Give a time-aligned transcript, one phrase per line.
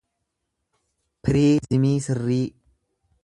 [1.27, 2.43] piriizimii sirrii